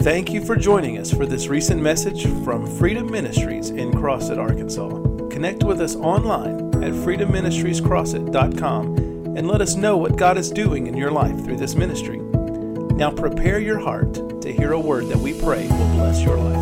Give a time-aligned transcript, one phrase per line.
[0.00, 4.88] Thank you for joining us for this recent message from Freedom Ministries in Crossett, Arkansas.
[5.28, 8.96] Connect with us online at freedomministriescrossett.com
[9.36, 12.16] and let us know what God is doing in your life through this ministry.
[12.16, 16.56] Now prepare your heart to hear a word that we pray will bless your life.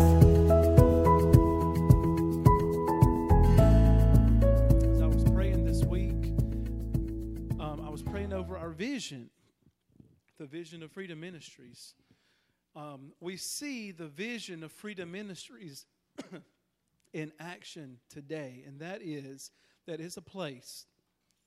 [4.83, 6.33] As I was praying this week,
[7.61, 9.29] um, I was praying over our vision,
[10.37, 11.93] the vision of Freedom Ministries.
[12.79, 15.85] Um, we see the vision of Freedom Ministries
[17.13, 19.51] in action today, and that is
[19.85, 20.85] that is a place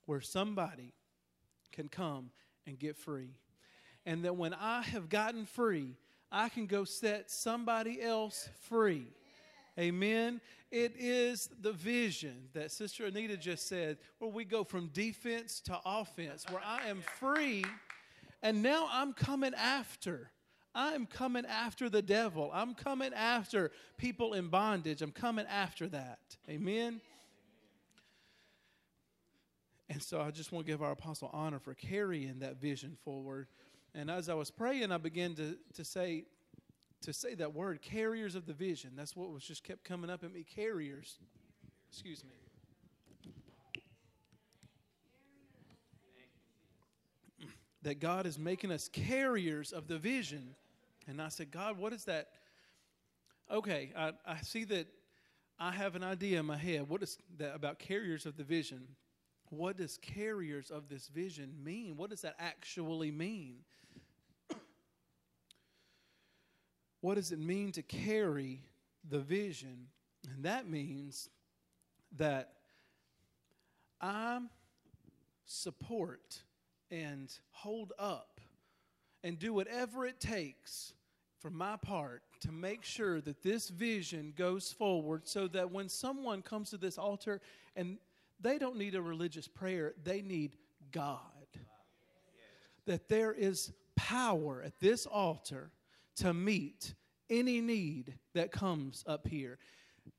[0.04, 0.92] where somebody
[1.70, 2.32] can come
[2.66, 3.30] and get free.
[4.04, 5.96] And that when I have gotten free,
[6.30, 9.06] I can go set somebody else free.
[9.78, 10.38] Amen.
[10.70, 15.80] It is the vision that Sister Anita just said, where we go from defense to
[15.86, 17.64] offense, where I am free
[18.42, 20.31] and now I'm coming after.
[20.74, 22.50] I'm coming after the devil.
[22.52, 25.02] I'm coming after people in bondage.
[25.02, 26.18] I'm coming after that.
[26.48, 27.00] Amen.
[29.90, 33.48] And so I just want to give our apostle honor for carrying that vision forward.
[33.94, 36.24] And as I was praying, I began to, to say
[37.02, 38.92] to say that word, carriers of the vision.
[38.96, 40.44] That's what was just kept coming up at me.
[40.44, 41.18] Carriers.
[41.90, 42.30] Excuse me.
[47.82, 50.54] That God is making us carriers of the vision.
[51.06, 52.28] And I said, God, what is that?
[53.50, 54.86] Okay, I, I see that
[55.58, 56.88] I have an idea in my head.
[56.88, 58.86] What is that about carriers of the vision?
[59.52, 61.98] what does carriers of this vision mean?
[61.98, 63.56] What does that actually mean?
[67.02, 68.62] what does it mean to carry
[69.10, 69.88] the vision?
[70.34, 71.28] And that means
[72.16, 72.54] that
[74.00, 74.40] I
[75.44, 76.42] support
[76.90, 78.40] and hold up
[79.24, 80.94] and do whatever it takes
[81.40, 86.42] for my part to make sure that this vision goes forward so that when someone
[86.42, 87.40] comes to this altar
[87.76, 87.98] and
[88.40, 90.56] they don't need a religious prayer, they need
[90.90, 91.18] God.
[92.86, 95.70] That there is power at this altar
[96.16, 96.94] to meet
[97.30, 99.58] any need that comes up here.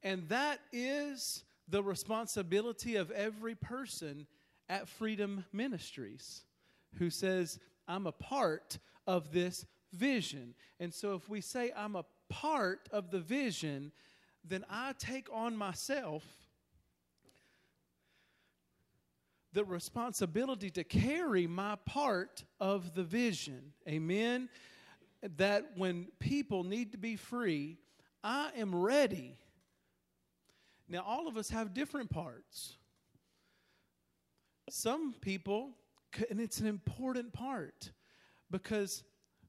[0.02, 4.28] And that is the responsibility of every person
[4.70, 6.44] at Freedom Ministries
[6.98, 10.56] who says, I'm a part of this vision.
[10.80, 13.92] And so if we say I'm a part of the vision,
[14.44, 16.24] then I take on myself
[19.54, 23.74] the responsibility to carry my part of the vision.
[23.88, 24.50] Amen.
[25.38, 27.78] That when people need to be free,
[28.24, 29.38] I am ready.
[30.90, 32.78] Now, all of us have different parts.
[34.70, 35.72] Some people,
[36.30, 37.92] and it's an important part
[38.52, 39.04] because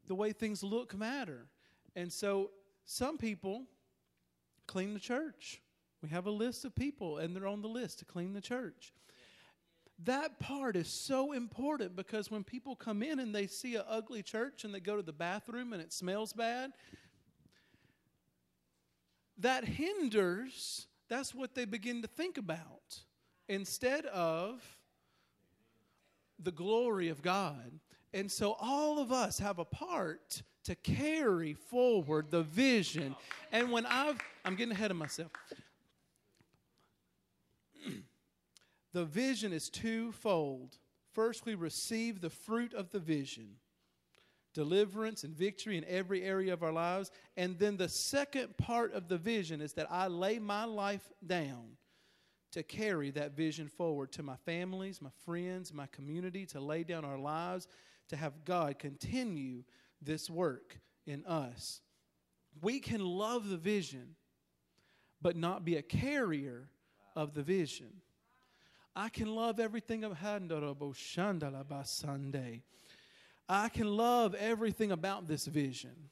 [0.07, 1.47] the way things look matter.
[1.97, 2.51] And so,
[2.85, 3.65] some people
[4.67, 5.63] clean the church.
[6.03, 8.93] We have a list of people, and they're on the list to clean the church.
[10.03, 14.23] That part is so important because when people come in and they see an ugly
[14.23, 16.73] church and they go to the bathroom and it smells bad,
[19.39, 23.01] that hinders, that's what they begin to think about
[23.49, 24.63] instead of
[26.39, 27.81] the glory of God.
[28.15, 33.17] And so all of us have a part to carry forward the vision.
[33.51, 35.31] And when I've, I'm getting ahead of myself.
[38.93, 40.79] The vision is twofold.
[41.13, 43.57] First, we receive the fruit of the vision
[44.55, 47.11] deliverance and victory in every area of our lives.
[47.37, 51.77] And then the second part of the vision is that I lay my life down
[52.53, 57.05] to carry that vision forward to my families, my friends, my community, to lay down
[57.05, 57.67] our lives,
[58.09, 59.65] to have God continue
[60.03, 61.81] this work in us.
[62.61, 64.17] We can love the vision,
[65.21, 66.69] but not be a carrier
[67.17, 68.01] of the vision.
[68.97, 70.17] I can love everything of
[71.85, 72.63] Sunday.
[73.49, 76.11] I can love everything about this vision.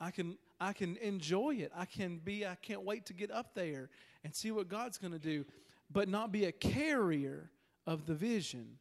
[0.00, 1.72] I can I can enjoy it.
[1.74, 3.88] I can be I can't wait to get up there
[4.22, 5.44] and see what God's going to do,
[5.90, 7.50] but not be a carrier
[7.86, 8.78] of the vision.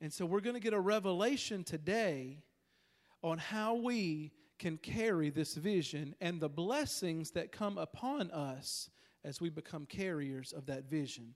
[0.00, 2.42] And so we're going to get a revelation today
[3.22, 8.90] on how we can carry this vision and the blessings that come upon us
[9.24, 11.34] as we become carriers of that vision.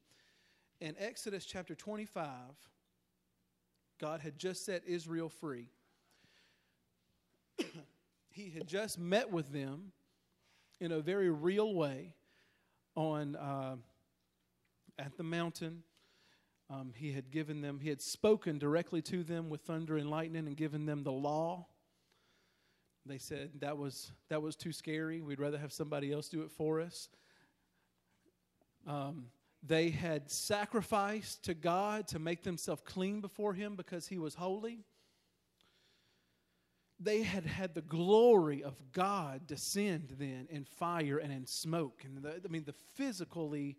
[0.81, 2.31] In Exodus chapter 25,
[4.00, 5.69] God had just set Israel free.
[8.31, 9.93] he had just met with them
[10.81, 12.14] in a very real way
[12.96, 13.76] on uh,
[14.99, 15.82] at the mountain.
[16.70, 20.46] Um, he had given them, he had spoken directly to them with thunder and lightning
[20.46, 21.66] and given them the law.
[23.06, 25.20] They said that was that was too scary.
[25.20, 27.11] We'd rather have somebody else do it for us.
[28.87, 29.26] Um,
[29.62, 34.84] they had sacrificed to God to make themselves clean before Him because He was holy.
[36.99, 42.02] They had had the glory of God descend then in fire and in smoke.
[42.05, 43.76] And the, I mean, the physically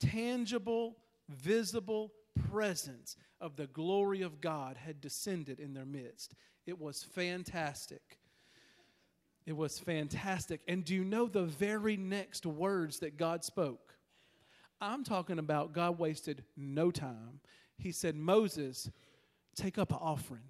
[0.00, 0.98] tangible,
[1.28, 2.12] visible
[2.50, 6.34] presence of the glory of God had descended in their midst.
[6.66, 8.18] It was fantastic.
[9.46, 10.60] It was fantastic.
[10.68, 13.94] And do you know the very next words that God spoke?
[14.80, 17.40] I'm talking about God wasted no time.
[17.78, 18.90] He said, Moses,
[19.56, 20.42] take up an offering.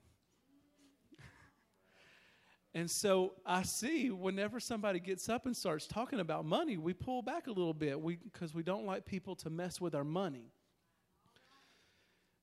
[2.75, 7.23] And so I see whenever somebody gets up and starts talking about money, we pull
[7.23, 10.53] back a little bit because we, we don't like people to mess with our money.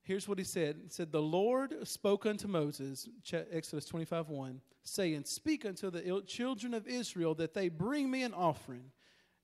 [0.06, 0.76] Here's what he said.
[0.84, 3.08] He said, The Lord spoke unto Moses,
[3.50, 8.32] Exodus 25 1, saying, Speak unto the children of Israel that they bring me an
[8.32, 8.92] offering.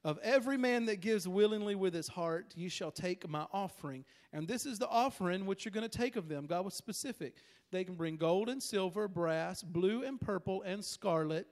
[0.05, 4.05] Of every man that gives willingly with his heart, ye shall take my offering.
[4.33, 6.47] And this is the offering which you're going to take of them.
[6.47, 7.37] God was specific.
[7.71, 11.49] They can bring gold and silver, brass, blue and purple, and scarlet,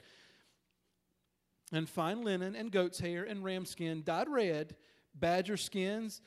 [1.73, 4.75] and fine linen, and goat's hair, and ram skin, dyed red,
[5.15, 6.21] badger skins,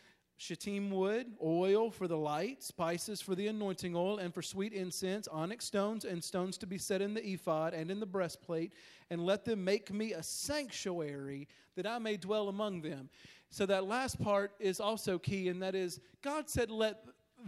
[0.43, 5.25] shittim wood, oil for the light, spices for the anointing oil, and for sweet incense,
[5.29, 8.73] onyx stones, and stones to be set in the ephod and in the breastplate,
[9.09, 11.47] and let them make me a sanctuary
[11.77, 13.09] that I may dwell among them.
[13.51, 17.05] So that last part is also key, and that is God said, Let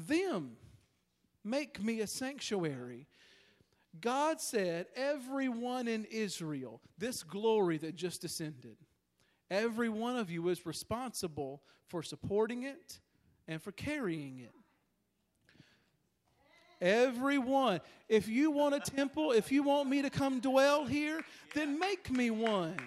[0.08, 0.56] them
[1.44, 3.08] make me a sanctuary.
[4.00, 8.78] God said, Everyone in Israel, this glory that just descended,
[9.50, 13.00] every one of you is responsible for supporting it
[13.48, 14.54] and for carrying it.
[16.82, 17.80] Everyone.
[18.10, 21.22] If you want a temple, if you want me to come dwell here,
[21.54, 22.78] then make me one.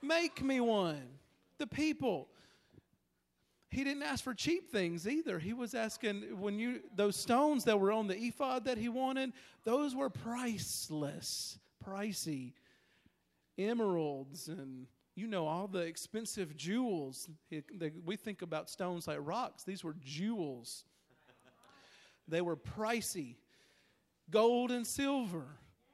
[0.00, 1.02] Make me one.
[1.58, 2.28] The people.
[3.70, 5.38] He didn't ask for cheap things either.
[5.38, 9.32] He was asking when you those stones that were on the ephod that he wanted,
[9.64, 12.52] those were priceless, pricey.
[13.58, 17.28] Emeralds and you know all the expensive jewels.
[18.04, 19.64] We think about stones like rocks.
[19.64, 20.84] These were jewels.
[22.28, 23.36] They were pricey.
[24.30, 25.44] Gold and silver,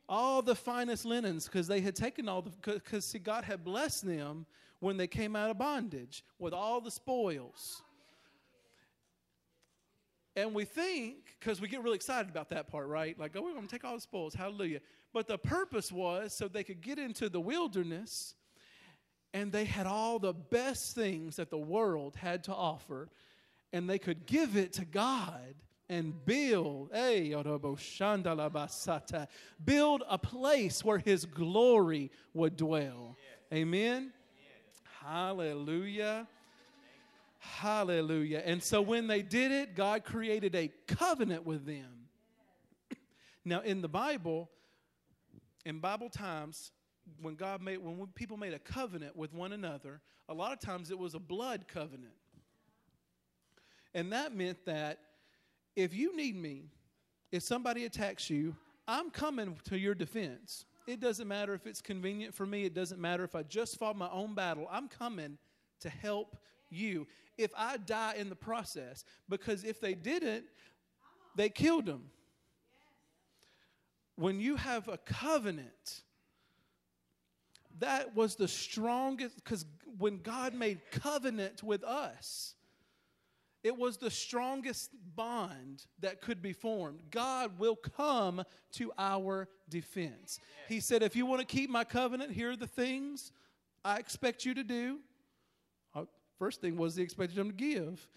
[0.09, 4.07] all the finest linens, because they had taken all the, because see, God had blessed
[4.07, 4.47] them
[4.79, 7.83] when they came out of bondage with all the spoils.
[10.37, 13.19] And we think, because we get really excited about that part, right?
[13.19, 14.35] Like, oh, we're going to take all the spoils.
[14.35, 14.81] Hallelujah.
[15.13, 18.37] But the purpose was so they could get into the wilderness
[19.35, 23.09] and they had all the best things that the world had to offer,
[23.73, 25.55] and they could give it to God
[25.91, 26.91] and build,
[29.65, 33.17] build a place where His glory would dwell.
[33.53, 34.13] Amen.
[35.03, 36.27] Hallelujah.
[37.39, 38.43] Hallelujah.
[38.45, 42.09] And so when they did it, God created a covenant with them.
[43.45, 44.51] Now, in the Bible,
[45.65, 46.71] in Bible times,
[47.21, 50.91] when God made, when people made a covenant with one another, a lot of times
[50.91, 52.13] it was a blood covenant.
[53.95, 54.99] And that meant that
[55.75, 56.71] if you need me,
[57.33, 58.55] if somebody attacks you,
[58.87, 60.65] I'm coming to your defense.
[60.87, 63.97] It doesn't matter if it's convenient for me, it doesn't matter if I just fought
[63.97, 64.67] my own battle.
[64.71, 65.37] I'm coming
[65.81, 66.37] to help
[66.71, 67.07] you.
[67.37, 70.45] If I die in the process, because if they didn't,
[71.37, 72.11] they killed them.
[74.17, 76.03] When you have a covenant,
[77.79, 79.65] that was the strongest, because
[79.99, 82.55] when God made covenant with us,
[83.65, 87.01] it was the strongest bond that could be formed.
[87.11, 88.43] God will come
[88.73, 90.39] to our defense.
[90.69, 93.33] He said, If you want to keep my covenant, here are the things
[93.85, 95.01] I expect you to do.
[95.95, 96.05] Uh,
[96.39, 98.09] first thing was he expected them to give.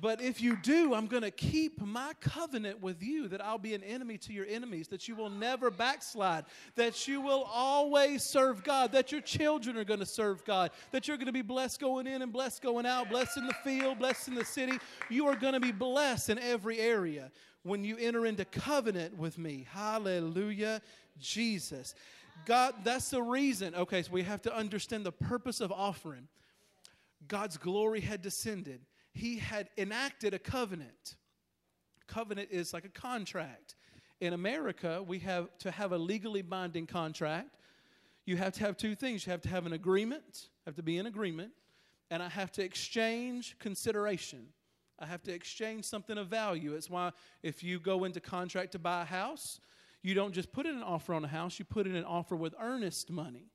[0.00, 3.74] But if you do, I'm going to keep my covenant with you that I'll be
[3.74, 8.64] an enemy to your enemies, that you will never backslide, that you will always serve
[8.64, 11.80] God, that your children are going to serve God, that you're going to be blessed
[11.80, 14.78] going in and blessed going out, blessed in the field, blessed in the city.
[15.10, 17.30] You are going to be blessed in every area
[17.62, 19.66] when you enter into covenant with me.
[19.70, 20.80] Hallelujah,
[21.18, 21.94] Jesus.
[22.46, 23.74] God, that's the reason.
[23.74, 26.28] Okay, so we have to understand the purpose of offering.
[27.28, 28.80] God's glory had descended
[29.12, 31.16] he had enacted a covenant.
[32.06, 33.76] Covenant is like a contract.
[34.20, 37.56] In America, we have to have a legally binding contract.
[38.26, 39.26] You have to have two things.
[39.26, 41.52] You have to have an agreement, have to be in agreement,
[42.10, 44.48] and I have to exchange consideration.
[44.98, 46.74] I have to exchange something of value.
[46.74, 47.12] It's why
[47.42, 49.60] if you go into contract to buy a house,
[50.02, 52.34] You don't just put in an offer on a house, you put in an offer
[52.34, 53.50] with earnest money.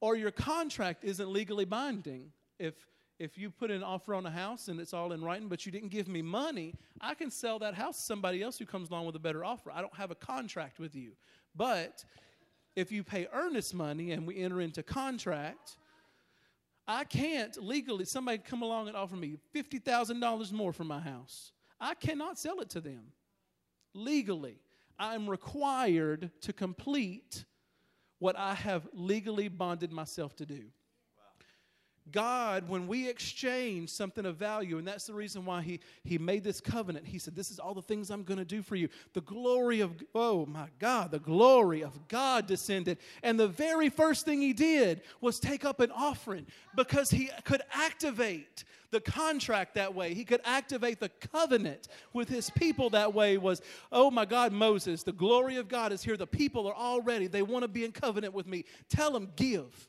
[0.00, 2.32] Or your contract isn't legally binding.
[2.58, 2.74] If
[3.18, 5.72] if you put an offer on a house and it's all in writing, but you
[5.72, 9.06] didn't give me money, I can sell that house to somebody else who comes along
[9.06, 9.70] with a better offer.
[9.72, 11.12] I don't have a contract with you.
[11.56, 12.04] But
[12.76, 15.76] if you pay earnest money and we enter into contract,
[16.86, 21.52] I can't legally, somebody come along and offer me $50,000 more for my house.
[21.80, 23.12] I cannot sell it to them
[23.94, 24.60] legally.
[24.98, 27.44] I'm required to complete
[28.20, 30.64] what I have legally bonded myself to do.
[32.12, 36.44] God, when we exchange something of value, and that's the reason why He, he made
[36.44, 38.88] this covenant, He said, This is all the things I'm going to do for you.
[39.14, 42.98] The glory of, oh my God, the glory of God descended.
[43.22, 46.46] And the very first thing He did was take up an offering
[46.76, 50.14] because He could activate the contract that way.
[50.14, 53.38] He could activate the covenant with His people that way.
[53.38, 53.60] Was,
[53.92, 56.16] oh my God, Moses, the glory of God is here.
[56.16, 57.26] The people are all ready.
[57.26, 58.64] They want to be in covenant with me.
[58.88, 59.88] Tell them, give.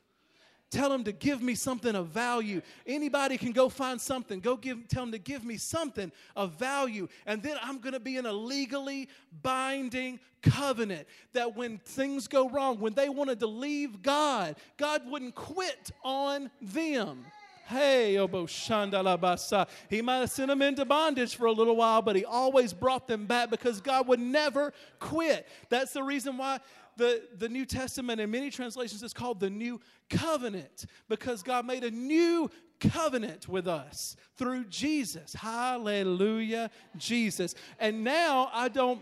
[0.71, 2.61] Tell him to give me something of value.
[2.85, 4.39] Anybody can go find something.
[4.39, 7.07] Go give, tell him to give me something of value.
[7.25, 9.09] And then I'm going to be in a legally
[9.41, 15.33] binding covenant that when things go wrong, when they wanted to leave God, God wouldn't
[15.33, 17.25] quit on them.
[17.69, 19.67] Hey, Obo Shandalabasa.
[19.91, 23.07] He might have sent them into bondage for a little while, but he always brought
[23.07, 25.47] them back because God would never quit.
[25.69, 26.61] That's the reason why
[26.99, 31.83] the, the New Testament in many translations is called the New Covenant because God made
[31.83, 35.33] a new covenant with us through Jesus.
[35.33, 37.55] Hallelujah, Jesus.
[37.79, 39.01] And now I don't,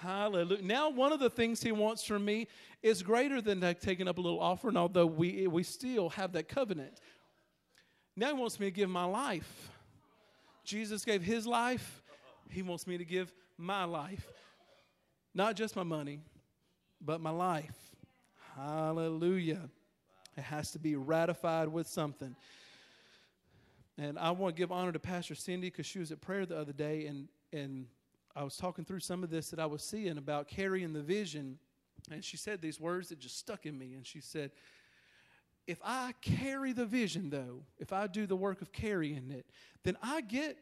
[0.00, 0.62] hallelujah.
[0.62, 2.48] Now, one of the things He wants from me
[2.82, 6.98] is greater than taking up a little offering, although we, we still have that covenant.
[8.16, 9.70] Now He wants me to give my life.
[10.64, 12.02] Jesus gave His life,
[12.48, 14.26] He wants me to give my life.
[15.34, 16.20] Not just my money,
[17.04, 17.76] but my life.
[18.56, 19.68] Hallelujah.
[20.36, 22.34] It has to be ratified with something.
[23.98, 26.58] And I want to give honor to Pastor Cindy because she was at prayer the
[26.58, 27.86] other day, and, and
[28.34, 31.58] I was talking through some of this that I was seeing about carrying the vision.
[32.10, 33.94] And she said these words that just stuck in me.
[33.94, 34.50] And she said,
[35.66, 39.46] If I carry the vision, though, if I do the work of carrying it,
[39.84, 40.56] then I get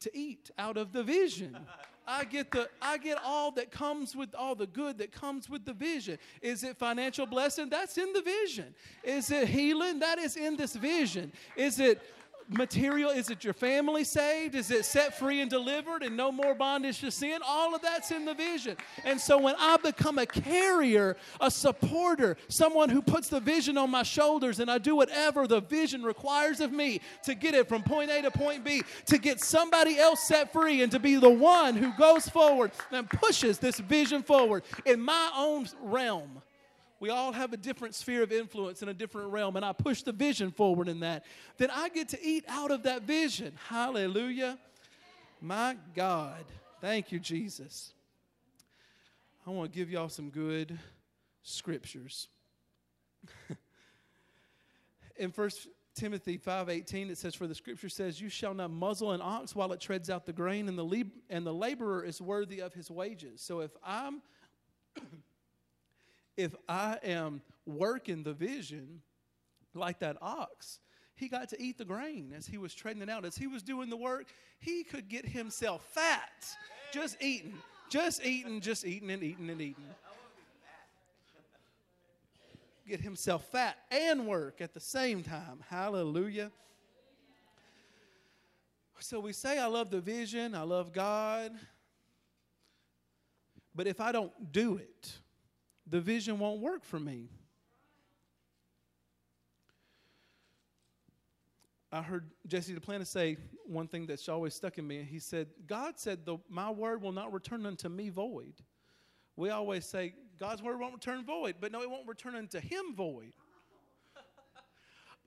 [0.00, 1.56] to eat out of the vision.
[2.06, 5.64] I get the I get all that comes with all the good that comes with
[5.64, 6.18] the vision.
[6.40, 7.68] Is it financial blessing?
[7.68, 8.74] That's in the vision.
[9.04, 10.00] Is it healing?
[10.00, 11.32] That is in this vision.
[11.56, 12.02] Is it
[12.48, 13.10] material?
[13.10, 14.54] Is it your family saved?
[14.54, 17.40] Is it set free and delivered and no more bondage to sin?
[17.46, 18.76] All of that's in the vision.
[19.04, 23.90] And so when I become a carrier, a supporter, someone who puts the vision on
[23.90, 27.82] my shoulders and I do whatever the vision requires of me to get it from
[27.82, 31.30] point A to point B, to get somebody else set free and to be the
[31.30, 36.42] one who goes forward and pushes this vision forward in my own realm
[37.02, 40.02] we all have a different sphere of influence in a different realm, and I push
[40.02, 41.24] the vision forward in that.
[41.58, 43.54] Then I get to eat out of that vision.
[43.68, 44.56] Hallelujah.
[45.40, 46.44] My God.
[46.80, 47.92] Thank you, Jesus.
[49.44, 50.78] I want to give y'all some good
[51.42, 52.28] scriptures.
[55.16, 55.66] in First
[55.96, 59.72] Timothy 5:18 it says for the scripture says you shall not muzzle an ox while
[59.72, 62.92] it treads out the grain and the lab- and the laborer is worthy of his
[62.92, 63.40] wages.
[63.40, 64.22] So if I'm
[66.36, 69.02] if I am working the vision
[69.74, 70.80] like that ox,
[71.14, 73.24] he got to eat the grain as he was treading it out.
[73.24, 74.26] As he was doing the work,
[74.58, 76.56] he could get himself fat
[76.92, 77.54] just eating,
[77.88, 79.84] just eating, just eating and eating and eating.
[82.86, 85.62] Get himself fat and work at the same time.
[85.68, 86.50] Hallelujah.
[88.98, 91.52] So we say, I love the vision, I love God.
[93.74, 95.12] But if I don't do it,
[95.92, 97.28] the vision won't work for me.
[101.92, 105.06] I heard Jesse the Duplantis say one thing that's always stuck in me.
[105.08, 108.54] He said, God said, the, My word will not return unto me void.
[109.36, 112.94] We always say, God's word won't return void, but no, it won't return unto him
[112.96, 113.34] void.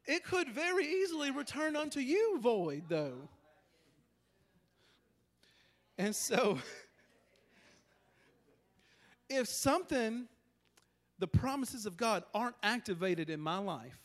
[0.07, 3.29] it could very easily return unto you void, though.
[6.00, 6.57] And so,
[9.29, 10.27] if something
[11.19, 13.98] the promises of God aren't activated in my life,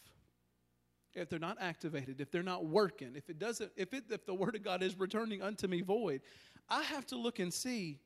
[1.15, 4.35] if they're not activated, if they're not working, if it doesn't, if it if the
[4.35, 6.21] word of God is returning unto me void,
[6.69, 7.99] I have to look and see,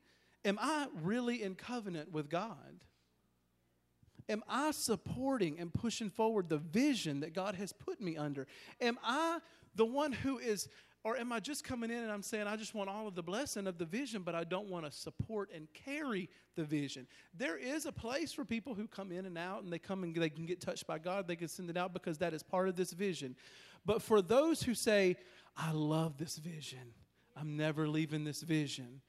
[0.45, 2.81] am I really in covenant with God?
[4.29, 8.47] Am I supporting and pushing forward the vision that God has put me under?
[8.81, 9.39] Am I
[9.75, 10.69] the one who is
[11.05, 13.23] Or am I just coming in and I'm saying, I just want all of the
[13.23, 17.07] blessing of the vision, but I don't want to support and carry the vision?
[17.37, 20.15] There is a place for people who come in and out and they come and
[20.15, 22.71] they can get touched by God, they can send it out because that is part
[22.71, 23.37] of this vision.
[23.85, 25.17] But for those who say,
[25.55, 26.95] I love this vision,
[27.37, 29.03] I'm never leaving this vision.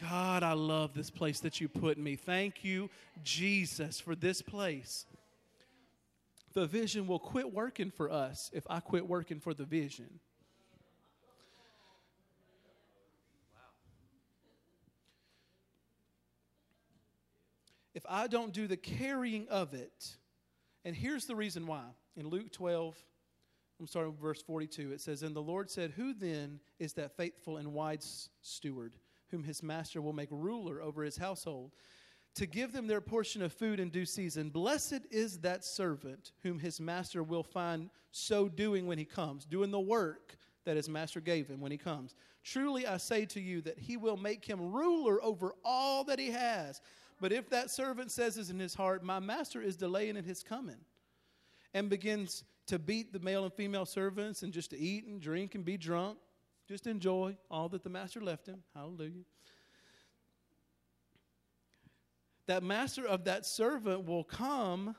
[0.00, 2.16] God, I love this place that you put me.
[2.16, 2.88] Thank you,
[3.22, 5.04] Jesus, for this place.
[6.54, 10.18] The vision will quit working for us if I quit working for the vision.
[17.94, 20.16] If I don't do the carrying of it,
[20.84, 21.84] and here's the reason why.
[22.16, 22.96] In Luke 12,
[23.80, 27.16] I'm starting with verse 42, it says, And the Lord said, Who then is that
[27.16, 28.96] faithful and wise steward,
[29.30, 31.72] whom his master will make ruler over his household,
[32.34, 34.50] to give them their portion of food in due season?
[34.50, 39.70] Blessed is that servant whom his master will find so doing when he comes, doing
[39.70, 42.14] the work that his master gave him when he comes.
[42.44, 46.30] Truly I say to you that he will make him ruler over all that he
[46.30, 46.80] has.
[47.22, 50.80] But if that servant says in his heart, My master is delaying in his coming,
[51.72, 55.54] and begins to beat the male and female servants and just to eat and drink
[55.54, 56.18] and be drunk,
[56.68, 58.64] just enjoy all that the master left him.
[58.74, 59.22] Hallelujah.
[62.46, 64.96] That master of that servant will come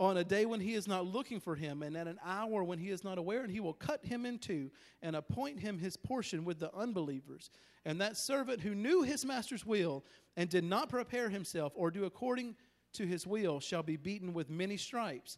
[0.00, 2.78] on a day when he is not looking for him, and at an hour when
[2.78, 4.70] he is not aware, and he will cut him in two
[5.02, 7.50] and appoint him his portion with the unbelievers.
[7.84, 10.02] And that servant who knew his master's will
[10.38, 12.56] and did not prepare himself or do according
[12.94, 15.36] to his will shall be beaten with many stripes.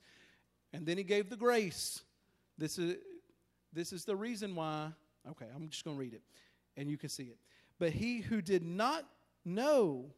[0.73, 2.00] And then he gave the grace.
[2.57, 2.97] This is,
[3.73, 4.92] this is the reason why.
[5.28, 6.23] Okay, I'm just going to read it,
[6.76, 7.38] and you can see it.
[7.81, 9.07] But he who did not
[9.45, 10.12] know,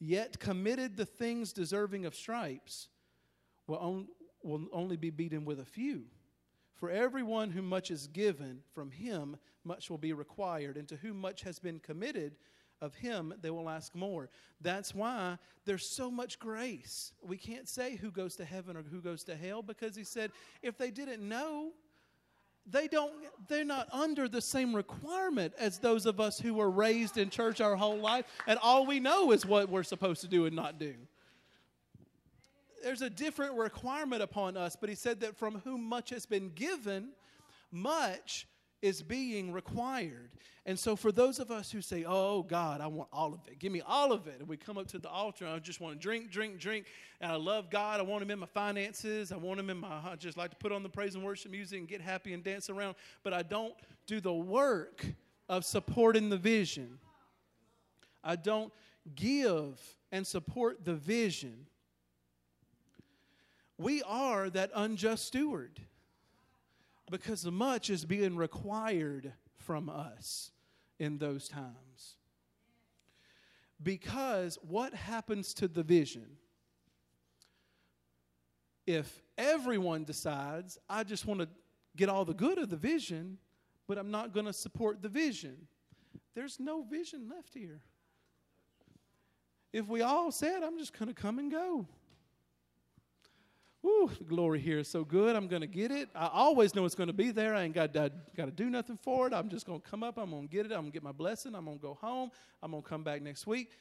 [0.00, 2.88] yet committed the things deserving of stripes,
[3.66, 4.08] will, on,
[4.42, 6.04] will only be beaten with a few.
[6.74, 11.18] For everyone whom much is given, from him much will be required, and to whom
[11.18, 12.36] much has been committed,
[12.80, 14.28] of him they will ask more.
[14.60, 17.12] That's why there's so much grace.
[17.22, 20.30] We can't say who goes to heaven or who goes to hell because he said
[20.62, 21.72] if they didn't know,
[22.66, 23.12] they don't
[23.48, 27.60] they're not under the same requirement as those of us who were raised in church
[27.60, 30.78] our whole life and all we know is what we're supposed to do and not
[30.78, 30.94] do
[32.84, 36.50] there's a different requirement upon us, but he said that from whom much has been
[36.50, 37.08] given,
[37.72, 38.46] much
[38.82, 40.30] is being required.
[40.66, 43.58] And so, for those of us who say, Oh, God, I want all of it,
[43.58, 44.36] give me all of it.
[44.40, 46.86] And we come up to the altar and I just want to drink, drink, drink.
[47.22, 48.00] And I love God.
[48.00, 49.32] I want Him in my finances.
[49.32, 51.50] I want Him in my, I just like to put on the praise and worship
[51.50, 52.94] music and get happy and dance around.
[53.22, 53.74] But I don't
[54.06, 55.04] do the work
[55.48, 56.98] of supporting the vision.
[58.22, 58.72] I don't
[59.14, 59.80] give
[60.12, 61.66] and support the vision
[63.78, 65.80] we are that unjust steward
[67.10, 70.50] because much is being required from us
[70.98, 72.16] in those times.
[73.82, 76.26] Because what happens to the vision?
[78.86, 81.48] If everyone decides, I just want to
[81.96, 83.38] get all the good of the vision,
[83.86, 85.68] but I'm not going to support the vision,
[86.34, 87.80] there's no vision left here.
[89.72, 91.86] If we all said, I'm just going to come and go,
[93.84, 95.36] Woo, the glory here is so good.
[95.36, 96.08] I'm going to get it.
[96.14, 97.54] I always know it's going to be there.
[97.54, 99.34] I ain't got got to do nothing for it.
[99.34, 100.16] I'm just going to come up.
[100.16, 100.72] I'm going to get it.
[100.72, 101.54] I'm going to get my blessing.
[101.54, 102.30] I'm going to go home.
[102.62, 103.72] I'm going to come back next week.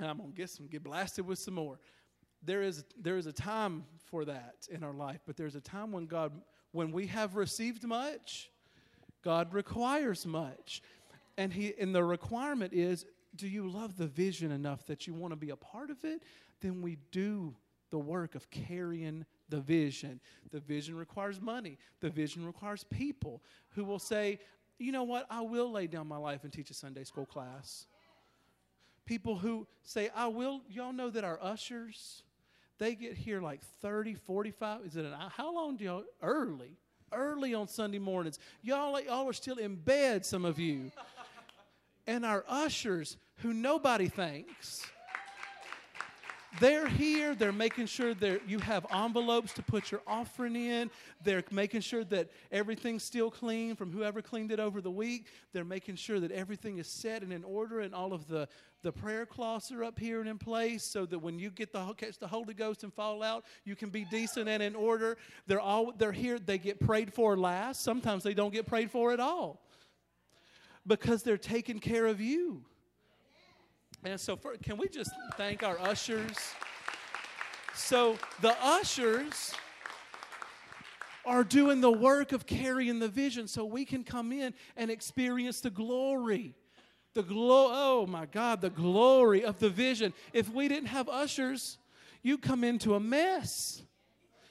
[0.00, 1.78] And I'm going to get some, get blasted with some more.
[2.42, 5.92] There is, there is a time for that in our life, but there's a time
[5.92, 6.32] when God,
[6.72, 8.50] when we have received much,
[9.22, 10.80] God requires much.
[11.36, 13.04] And, he, and the requirement is
[13.36, 16.22] do you love the vision enough that you want to be a part of it?
[16.62, 17.54] Then we do
[17.92, 20.18] the work of carrying the vision.
[20.50, 23.40] The vision requires money, the vision requires people
[23.76, 24.40] who will say,
[24.78, 27.86] you know what, I will lay down my life and teach a Sunday school class.
[29.04, 32.24] People who say, I will, y'all know that our ushers,
[32.78, 35.30] they get here like 30, 45, is it an hour?
[35.36, 36.78] How long do y'all, early,
[37.12, 38.38] early on Sunday mornings.
[38.62, 40.90] Y'all, y'all are still in bed, some of you.
[42.06, 44.86] and our ushers, who nobody thanks,
[46.60, 47.34] they're here.
[47.34, 50.90] They're making sure that you have envelopes to put your offering in.
[51.24, 55.26] They're making sure that everything's still clean from whoever cleaned it over the week.
[55.52, 58.48] They're making sure that everything is set and in order, and all of the,
[58.82, 61.92] the prayer cloths are up here and in place, so that when you get the
[61.94, 65.16] catch the Holy Ghost and fall out, you can be decent and in order.
[65.46, 66.38] They're all they're here.
[66.38, 67.82] They get prayed for last.
[67.82, 69.62] Sometimes they don't get prayed for at all
[70.86, 72.64] because they're taking care of you.
[74.04, 76.36] And so, for, can we just thank our ushers?
[77.74, 79.54] So, the ushers,
[81.24, 85.60] are doing the work of carrying the vision so we can come in and experience
[85.60, 86.54] the glory.
[87.14, 90.12] The glow, oh my God, the glory of the vision.
[90.32, 91.78] If we didn't have ushers,
[92.22, 93.82] you come into a mess.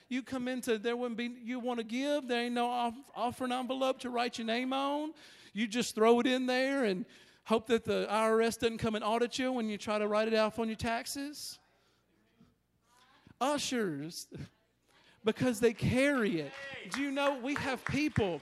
[0.09, 3.51] You come into, there wouldn't be, you want to give, there ain't no off, offering
[3.51, 5.13] envelope to write your name on.
[5.53, 7.05] You just throw it in there and
[7.43, 10.35] hope that the IRS doesn't come and audit you when you try to write it
[10.35, 11.59] off on your taxes.
[13.39, 14.27] Ushers,
[15.25, 16.51] because they carry it.
[16.91, 18.41] Do you know we have people,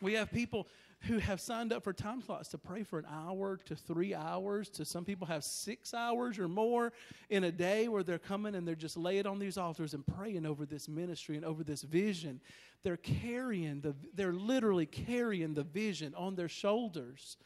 [0.00, 0.66] we have people
[1.00, 4.68] who have signed up for time slots to pray for an hour to three hours
[4.70, 6.92] to some people have six hours or more
[7.30, 10.46] in a day where they're coming and they're just laying on these altars and praying
[10.46, 12.40] over this ministry and over this vision
[12.82, 17.36] they're carrying the they're literally carrying the vision on their shoulders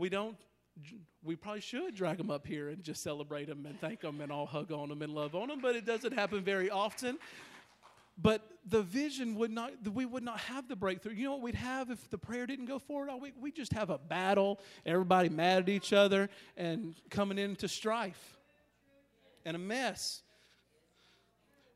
[0.00, 0.36] we don't
[1.22, 4.32] we probably should drag them up here and just celebrate them and thank them and
[4.32, 7.18] all hug on them and love on them but it doesn't happen very often
[8.22, 11.14] but the vision would not, we would not have the breakthrough.
[11.14, 13.08] You know what we'd have if the prayer didn't go forward?
[13.10, 17.66] Oh, we, we just have a battle, everybody mad at each other and coming into
[17.66, 18.38] strife
[19.44, 20.22] and a mess.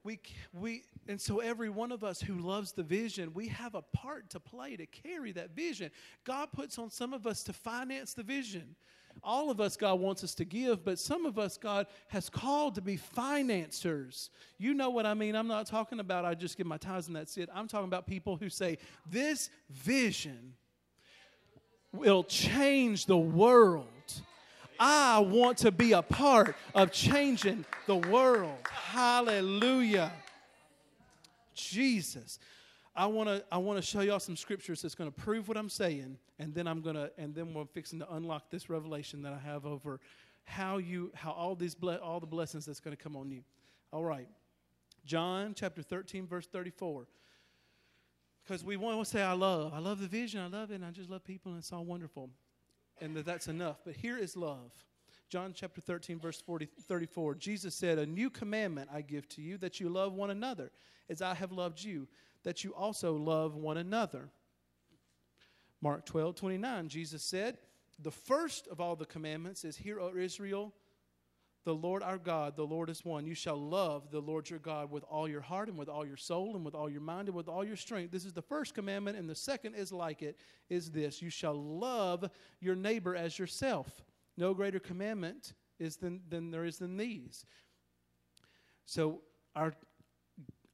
[0.05, 0.21] We,
[0.53, 4.31] we, and so every one of us who loves the vision, we have a part
[4.31, 5.91] to play to carry that vision.
[6.25, 8.77] God puts on some of us to finance the vision
[9.23, 12.75] all of us, God wants us to give, but some of us, God has called
[12.77, 14.31] to be financiers.
[14.59, 15.35] You know what I mean?
[15.35, 17.49] I'm not talking about I just give my tithes and that's it.
[17.55, 20.55] I'm talking about people who say, This vision
[21.93, 23.87] will change the world.
[24.79, 28.59] I want to be a part of changing the world.
[28.71, 30.13] Hallelujah.
[31.55, 32.39] Jesus.
[32.97, 35.57] I want to I want to show y'all some scriptures that's going to prove what
[35.57, 39.23] I'm saying, and then I'm going to and then we're fixing to unlock this revelation
[39.23, 40.01] that I have over
[40.45, 43.43] how you how all these ble- all the blessings that's going to come on you.
[43.93, 44.29] All right,
[45.05, 47.07] John chapter 13 verse 34.
[48.45, 50.85] Because we want to say I love I love the vision I love it and
[50.85, 52.31] I just love people and it's all wonderful,
[53.01, 53.79] and that that's enough.
[53.85, 54.73] But here is love.
[55.29, 57.35] John chapter 13, verse 40, 34.
[57.35, 60.71] Jesus said, A new commandment I give to you, that you love one another
[61.09, 62.07] as I have loved you
[62.45, 64.29] that you also love one another.
[65.83, 67.59] Mark 12, 29, Jesus said,
[67.99, 70.73] The first of all the commandments is, Hear, O Israel,
[71.65, 73.27] the Lord our God, the Lord is one.
[73.27, 76.17] You shall love the Lord your God with all your heart and with all your
[76.17, 78.13] soul and with all your mind and with all your strength.
[78.13, 81.55] This is the first commandment, and the second is like it, is this You shall
[81.55, 82.29] love
[82.61, 84.05] your neighbor as yourself.
[84.37, 87.47] No greater commandment is than, than there is than these.
[88.85, 89.23] So
[89.57, 89.73] our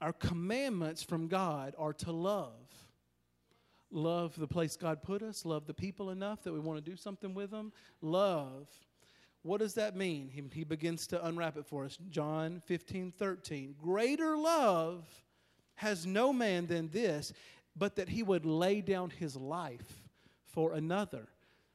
[0.01, 2.55] our commandments from God are to love.
[3.91, 6.97] Love the place God put us, love the people enough that we want to do
[6.97, 7.73] something with them.
[8.01, 8.69] Love.
[9.43, 10.29] What does that mean?
[10.29, 11.99] He, he begins to unwrap it for us.
[12.11, 13.75] John 15, 13.
[13.83, 15.05] Greater love
[15.77, 17.33] has no man than this,
[17.77, 20.03] but that he would lay down his life
[20.45, 21.29] for another.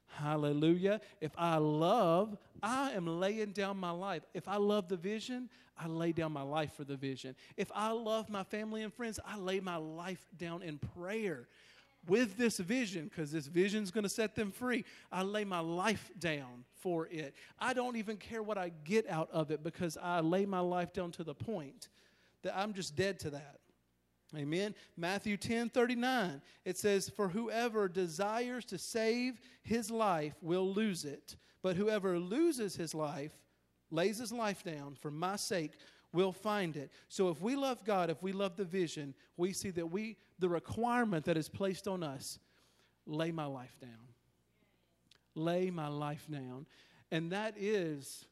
[0.07, 1.01] Hallelujah.
[1.19, 4.23] If I love, I am laying down my life.
[4.33, 7.35] If I love the vision, I lay down my life for the vision.
[7.57, 11.47] If I love my family and friends, I lay my life down in prayer
[12.07, 14.85] with this vision because this vision is going to set them free.
[15.11, 17.35] I lay my life down for it.
[17.59, 20.93] I don't even care what I get out of it because I lay my life
[20.93, 21.89] down to the point
[22.43, 23.59] that I'm just dead to that.
[24.35, 24.75] Amen.
[24.97, 31.37] Matthew 10 39, it says, For whoever desires to save his life will lose it,
[31.61, 33.31] but whoever loses his life
[33.91, 35.71] lays his life down for my sake
[36.13, 36.91] will find it.
[37.09, 40.49] So if we love God, if we love the vision, we see that we the
[40.49, 42.39] requirement that is placed on us,
[43.05, 43.91] lay my life down.
[45.35, 46.65] Lay my life down.
[47.11, 48.25] And that is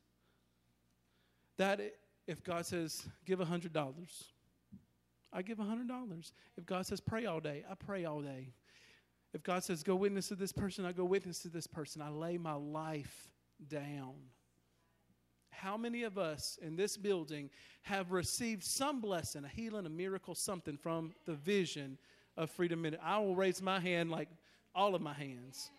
[1.57, 1.79] that
[2.27, 4.25] if God says give a hundred dollars,
[5.31, 6.33] I give a hundred dollars.
[6.57, 8.53] If God says pray all day, I pray all day.
[9.33, 12.01] If God says go witness to this person, I go witness to this person.
[12.01, 13.29] I lay my life
[13.67, 14.13] down
[15.63, 17.49] how many of us in this building
[17.84, 21.97] have received some blessing, a healing, a miracle, something from the vision
[22.36, 22.99] of Freedom Minute?
[23.02, 24.28] I will raise my hand like
[24.76, 25.71] all of my hands,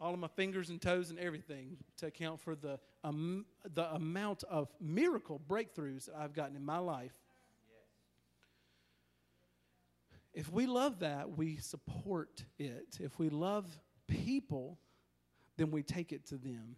[0.00, 4.42] all of my fingers and toes and everything to account for the, um, the amount
[4.50, 7.14] of miracle breakthroughs that I've gotten in my life.
[10.32, 12.98] If we love that, we support it.
[12.98, 13.66] If we love
[14.08, 14.76] people,
[15.56, 16.74] then we take it to them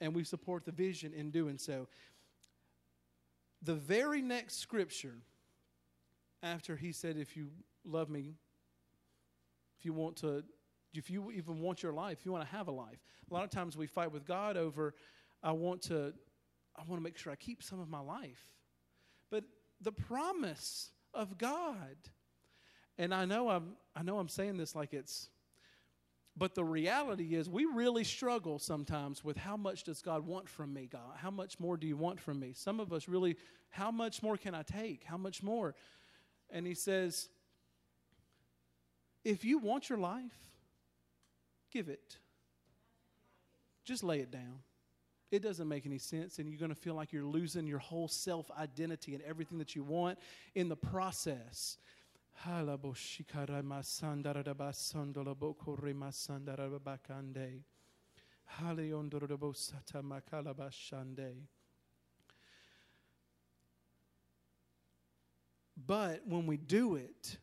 [0.00, 1.88] and we support the vision in doing so.
[3.62, 5.16] The very next scripture,
[6.42, 7.48] after he said, If you
[7.84, 8.34] love me,
[9.78, 10.44] if you want to,
[10.94, 12.98] if you even want your life, if you want to have a life.
[13.30, 14.94] A lot of times we fight with God over,
[15.42, 16.14] I want to,
[16.76, 18.52] I want to make sure I keep some of my life.
[19.30, 19.44] But
[19.80, 21.96] the promise of God
[22.98, 25.30] And I know I'm I know I'm saying this like it's
[26.38, 30.72] but the reality is we really struggle sometimes with how much does God want from
[30.72, 31.16] me, God?
[31.16, 32.52] How much more do you want from me?
[32.54, 33.36] Some of us really
[33.70, 35.04] how much more can I take?
[35.04, 35.74] How much more?
[36.50, 37.28] And he says
[39.24, 40.38] if you want your life,
[41.72, 42.16] give it.
[43.84, 44.60] Just lay it down.
[45.30, 48.08] It doesn't make any sense, and you're going to feel like you're losing your whole
[48.08, 50.18] self identity and everything that you want
[50.54, 51.76] in the process.
[65.86, 67.38] But when we do it,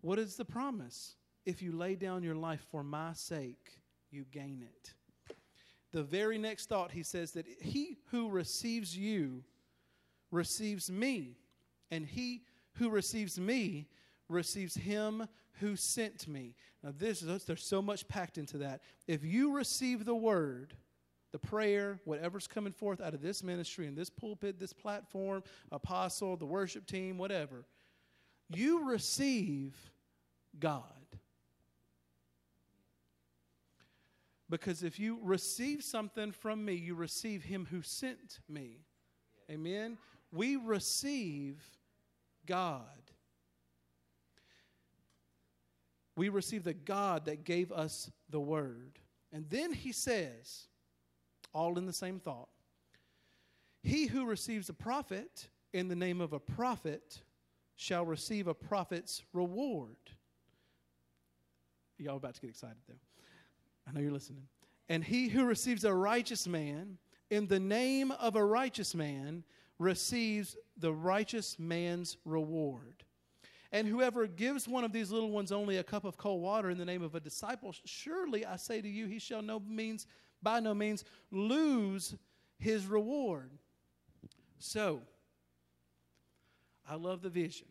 [0.00, 1.16] what is the promise?
[1.44, 3.78] If you lay down your life for my sake,
[4.10, 4.94] you gain it.
[5.92, 9.44] The very next thought, he says that he who receives you
[10.30, 11.38] receives me,
[11.90, 12.42] and he
[12.78, 13.88] who receives me
[14.28, 15.26] receives him
[15.60, 16.54] who sent me.
[16.82, 18.82] Now, this is there's so much packed into that.
[19.06, 20.74] If you receive the word,
[21.32, 26.36] the prayer, whatever's coming forth out of this ministry and this pulpit, this platform, apostle,
[26.36, 27.64] the worship team, whatever,
[28.48, 29.74] you receive
[30.58, 30.82] God.
[34.48, 38.78] Because if you receive something from me, you receive him who sent me.
[39.50, 39.98] Amen.
[40.30, 41.62] We receive
[42.46, 42.82] God.
[46.16, 48.98] We receive the God that gave us the word.
[49.32, 50.68] And then he says,
[51.52, 52.48] all in the same thought
[53.82, 57.22] He who receives a prophet in the name of a prophet
[57.76, 59.96] shall receive a prophet's reward.
[61.98, 62.94] Y'all about to get excited though.
[63.88, 64.48] I know you're listening.
[64.88, 66.98] And he who receives a righteous man
[67.30, 69.44] in the name of a righteous man
[69.78, 73.04] receives the righteous man's reward.
[73.72, 76.78] And whoever gives one of these little ones only a cup of cold water in
[76.78, 80.06] the name of a disciple, surely I say to you, he shall no means,
[80.42, 82.14] by no means, lose
[82.58, 83.50] his reward.
[84.58, 85.02] So,
[86.88, 87.66] I love the vision.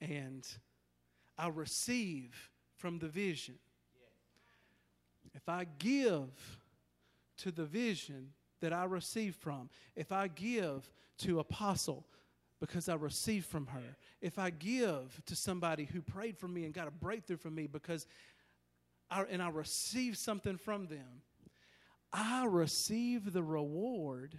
[0.00, 0.46] And
[1.36, 3.56] I receive from the vision.
[5.34, 6.30] If I give
[7.38, 8.28] to the vision
[8.64, 12.06] that I receive from, if I give to apostle
[12.60, 16.72] because I received from her, if I give to somebody who prayed for me and
[16.72, 18.06] got a breakthrough from me because
[19.10, 21.22] I, and I receive something from them,
[22.12, 24.38] I receive the reward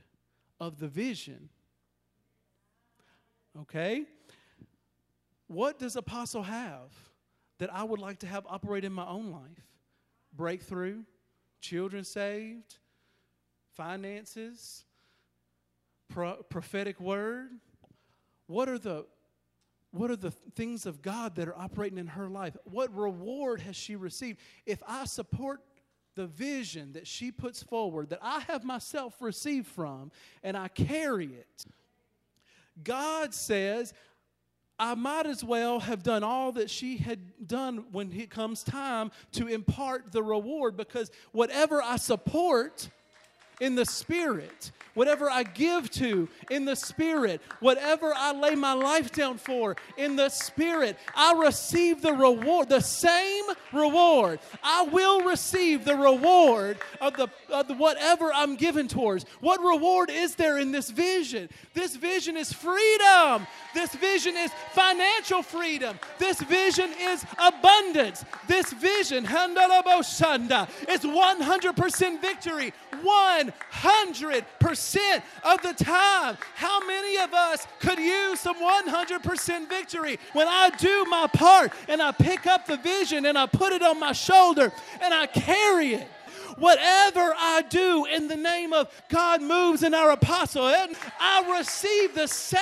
[0.59, 1.49] of the vision.
[3.61, 4.05] Okay?
[5.47, 6.91] What does apostle have
[7.59, 9.65] that I would like to have operate in my own life?
[10.35, 11.03] breakthrough,
[11.61, 12.77] children saved,
[13.75, 14.85] finances,
[16.09, 17.49] pro- prophetic word.
[18.47, 19.05] What are the
[19.91, 22.57] what are the things of God that are operating in her life?
[22.65, 24.39] What reward has she received?
[24.65, 25.61] If I support
[26.15, 30.11] the vision that she puts forward, that I have myself received from,
[30.43, 31.65] and I carry it,
[32.83, 33.93] God says,
[34.77, 39.11] I might as well have done all that she had done when it comes time
[39.33, 42.89] to impart the reward because whatever I support
[43.59, 49.11] in the Spirit, whatever I give to in the Spirit, whatever I lay my life
[49.11, 54.39] down for in the Spirit, I receive the reward, the same reward.
[54.63, 59.25] I will receive the reward of the, of the whatever I'm given towards.
[59.39, 61.49] What reward is there in this vision?
[61.73, 63.47] This vision is freedom.
[63.73, 65.99] This vision is financial freedom.
[66.17, 68.23] This vision is abundance.
[68.47, 69.25] This vision,
[70.89, 72.73] is 100% victory.
[73.71, 76.37] 100% of the time.
[76.55, 82.01] How many of us could use some 100% victory when I do my part and
[82.01, 85.95] I pick up the vision and I put it on my shoulder and I carry
[85.95, 86.07] it?
[86.57, 90.63] Whatever I do in the name of God moves in our apostle,
[91.19, 92.59] I receive the same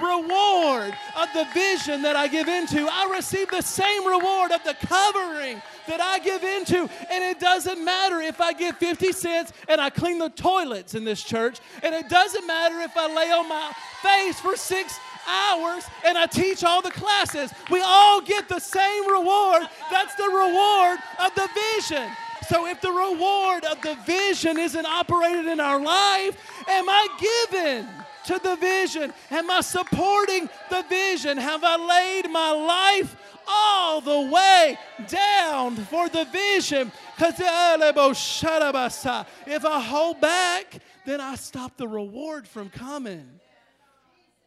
[0.00, 2.86] reward of the vision that I give into.
[2.90, 6.88] I receive the same reward of the covering that I give into.
[7.10, 11.04] And it doesn't matter if I give 50 cents and I clean the toilets in
[11.04, 11.58] this church.
[11.82, 16.26] And it doesn't matter if I lay on my face for six hours and I
[16.26, 17.52] teach all the classes.
[17.70, 19.62] We all get the same reward.
[19.90, 22.08] That's the reward of the vision.
[22.46, 26.36] So if the reward of the vision isn't operated in our life,
[26.68, 27.08] am I
[27.50, 27.88] given
[28.26, 29.12] to the vision?
[29.30, 31.38] Am I supporting the vision?
[31.38, 36.92] Have I laid my life all the way down for the vision?
[37.16, 37.76] Because eh,
[39.46, 43.28] if I hold back, then I stop the reward from coming.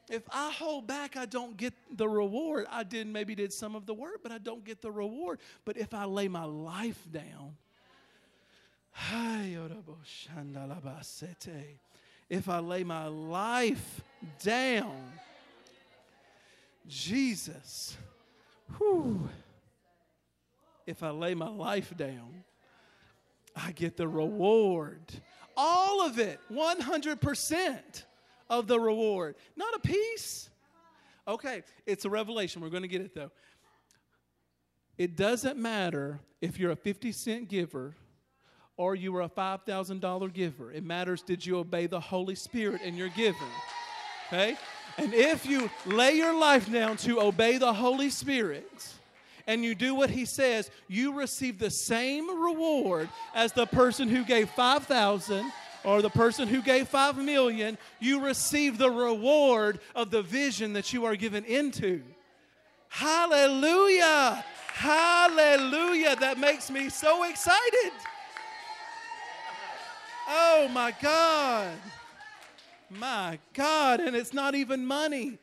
[0.09, 2.67] If I hold back, I don't get the reward.
[2.69, 5.39] I did maybe did some of the work, but I don't get the reward.
[5.65, 7.55] But if I lay my life down,
[12.29, 14.01] if I lay my life
[14.43, 15.11] down,
[16.87, 17.97] Jesus,
[18.77, 19.29] whew,
[20.85, 22.43] if I lay my life down,
[23.55, 25.01] I get the reward.
[25.57, 28.03] All of it, 100%
[28.49, 30.49] of the reward, not a piece.
[31.27, 32.61] Okay, it's a revelation.
[32.61, 33.31] We're going to get it though.
[34.97, 37.95] It doesn't matter if you're a 50 cent giver
[38.77, 40.71] or you were a $5,000 giver.
[40.71, 43.41] It matters did you obey the Holy Spirit in your giving?
[44.27, 44.57] Okay?
[44.97, 48.93] And if you lay your life down to obey the Holy Spirit,
[49.47, 54.23] and you do what he says, you receive the same reward as the person who
[54.23, 55.51] gave 5,000
[55.83, 57.77] or the person who gave 5 million.
[57.99, 62.03] You receive the reward of the vision that you are given into.
[62.89, 64.43] Hallelujah!
[64.73, 66.15] Hallelujah!
[66.17, 67.91] That makes me so excited.
[70.33, 71.75] Oh my God.
[72.89, 73.99] My God.
[73.99, 75.37] And it's not even money.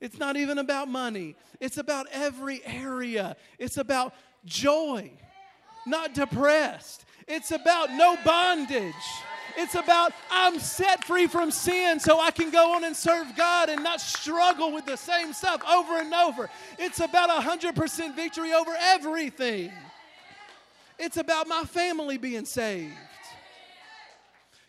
[0.00, 1.36] It's not even about money.
[1.60, 3.36] It's about every area.
[3.58, 5.10] It's about joy,
[5.86, 7.04] not depressed.
[7.26, 8.94] It's about no bondage.
[9.56, 13.68] It's about I'm set free from sin so I can go on and serve God
[13.68, 16.48] and not struggle with the same stuff over and over.
[16.78, 19.72] It's about 100% victory over everything.
[20.96, 22.94] It's about my family being saved.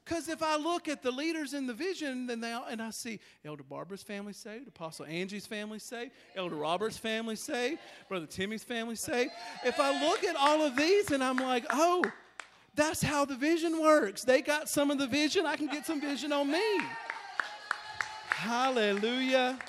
[0.09, 2.89] Because if I look at the leaders in the vision, then they all, and I
[2.89, 8.63] see Elder Barbara's family saved, Apostle Angie's family saved, Elder Robert's family saved, Brother Timmy's
[8.63, 9.29] family saved.
[9.63, 12.03] If I look at all of these and I'm like, oh,
[12.73, 14.23] that's how the vision works.
[14.23, 16.81] They got some of the vision, I can get some vision on me.
[18.29, 19.59] Hallelujah.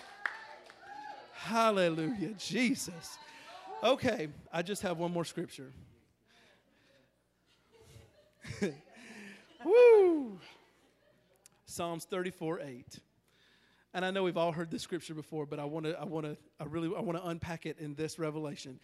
[1.34, 2.32] Hallelujah.
[2.38, 3.18] Jesus.
[3.84, 5.70] Okay, I just have one more scripture.
[9.64, 10.38] Woo!
[11.66, 12.98] Psalms 34 8.
[13.92, 16.26] And I know we've all heard this scripture before, but I want to, I want
[16.26, 18.78] to, I really, I want to unpack it in this revelation.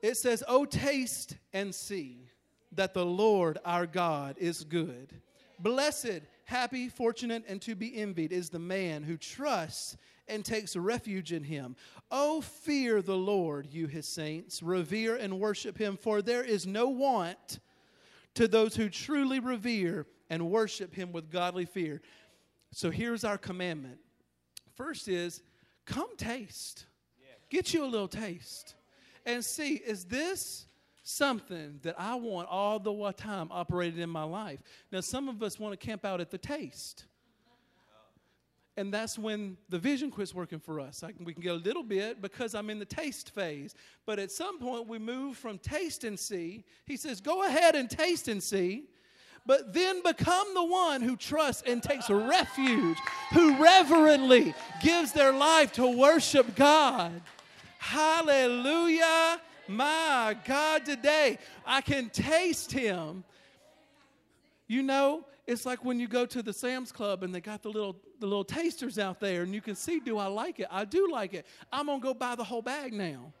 [0.00, 2.28] It says, Oh, taste and see
[2.72, 5.12] that the Lord our God is good.
[5.58, 9.96] Blessed, happy, fortunate, and to be envied is the man who trusts
[10.28, 11.76] and takes refuge in him.
[12.10, 16.88] Oh, fear the Lord, you his saints, revere and worship him, for there is no
[16.88, 17.60] want
[18.34, 22.00] to those who truly revere and worship him with godly fear.
[22.72, 23.98] So here's our commandment.
[24.74, 25.42] First is
[25.84, 26.86] come taste.
[27.50, 28.76] Get you a little taste
[29.26, 30.66] and see is this
[31.02, 34.62] something that I want all the time operated in my life?
[34.90, 37.04] Now, some of us want to camp out at the taste.
[38.76, 41.00] And that's when the vision quits working for us.
[41.00, 43.74] Can, we can get a little bit because I'm in the taste phase.
[44.06, 46.64] But at some point, we move from taste and see.
[46.86, 48.84] He says, Go ahead and taste and see,
[49.44, 52.96] but then become the one who trusts and takes refuge,
[53.34, 57.20] who reverently gives their life to worship God.
[57.78, 59.38] Hallelujah.
[59.68, 63.24] My God, today I can taste Him.
[64.66, 67.68] You know, it's like when you go to the Sam's Club and they got the
[67.68, 70.68] little the little tasters out there and you can see do I like it?
[70.70, 71.44] I do like it.
[71.72, 73.32] I'm going to go buy the whole bag now.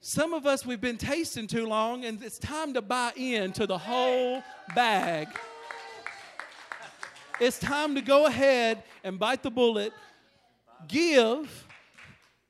[0.00, 3.76] Some of us we've been tasting too long and it's time to buy into the
[3.76, 4.44] whole
[4.76, 5.28] bag.
[7.40, 9.92] It's time to go ahead and bite the bullet,
[10.86, 11.65] give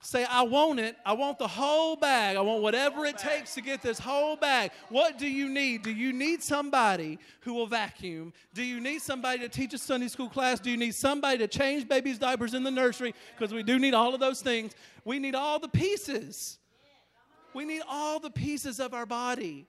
[0.00, 0.96] Say, I want it.
[1.04, 2.36] I want the whole bag.
[2.36, 4.70] I want whatever it takes to get this whole bag.
[4.88, 5.82] What do you need?
[5.82, 8.32] Do you need somebody who will vacuum?
[8.54, 10.60] Do you need somebody to teach a Sunday school class?
[10.60, 13.14] Do you need somebody to change babies' diapers in the nursery?
[13.36, 14.72] Because we do need all of those things.
[15.04, 16.58] We need all the pieces.
[17.54, 19.66] We need all the pieces of our body.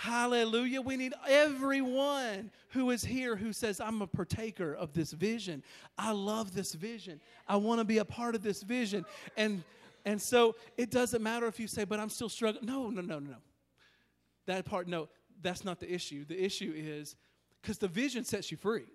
[0.00, 0.80] Hallelujah.
[0.80, 5.64] We need everyone who is here who says, I'm a partaker of this vision.
[5.98, 7.20] I love this vision.
[7.48, 9.04] I want to be a part of this vision.
[9.36, 9.64] And
[10.04, 12.64] and so it doesn't matter if you say, but I'm still struggling.
[12.64, 13.36] No, no, no, no, no.
[14.46, 15.08] That part, no,
[15.42, 16.24] that's not the issue.
[16.24, 17.16] The issue is
[17.60, 18.86] because the vision sets you free.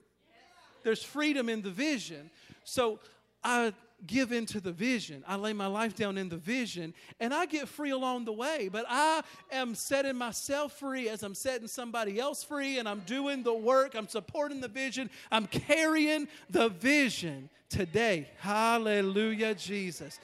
[0.84, 2.32] There's freedom in the vision.
[2.64, 3.02] So
[3.44, 3.74] I
[4.06, 5.24] give into the vision.
[5.28, 8.70] I lay my life down in the vision and I get free along the way.
[8.72, 13.44] But I am setting myself free as I'm setting somebody else free and I'm doing
[13.44, 13.96] the work.
[13.96, 15.10] I'm supporting the vision.
[15.32, 18.30] I'm carrying the vision today.
[18.40, 20.20] Hallelujah, Jesus.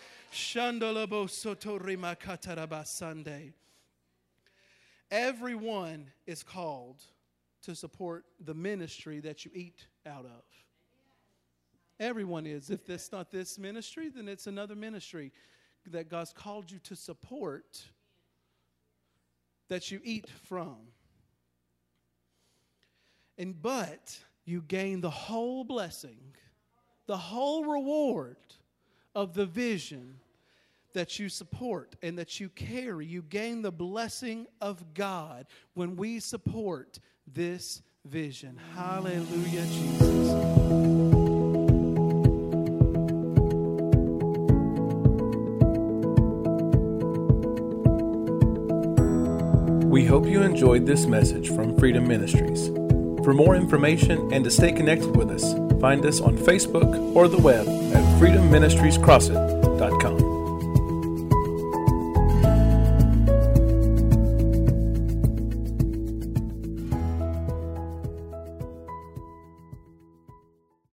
[5.12, 7.02] Everyone is called
[7.64, 10.44] to support the ministry that you eat out of.
[12.00, 12.70] Everyone is.
[12.70, 15.32] If it's not this ministry, then it's another ministry
[15.88, 17.84] that God's called you to support
[19.70, 20.78] that you eat from.
[23.38, 26.36] And but you gain the whole blessing,
[27.06, 28.38] the whole reward
[29.16, 30.20] of the vision
[30.93, 33.06] that you support and that you carry.
[33.06, 38.60] You gain the blessing of God when we support this vision.
[38.76, 41.29] Hallelujah, Jesus.
[50.00, 52.68] We hope you enjoyed this message from Freedom Ministries.
[53.26, 57.38] For more information and to stay connected with us, find us on Facebook or the
[57.38, 60.29] web at freedomministriescrossett.com.